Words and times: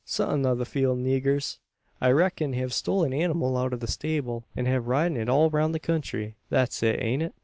Some 0.03 0.47
o' 0.47 0.55
the 0.55 0.65
field 0.65 0.97
niggers, 0.97 1.59
I 2.01 2.09
reck'n, 2.09 2.53
hev 2.55 2.73
stole 2.73 3.01
the 3.07 3.21
anymal 3.21 3.55
out 3.55 3.71
o' 3.71 3.75
the 3.77 3.85
stable, 3.85 4.45
an 4.55 4.65
hev 4.65 4.81
been 4.85 4.89
ridin' 4.89 5.17
it 5.17 5.29
all 5.29 5.51
roun' 5.51 5.73
the 5.73 5.79
country. 5.79 6.33
That's 6.49 6.81
it, 6.81 6.99
ain't 6.99 7.21
it?" 7.21 7.35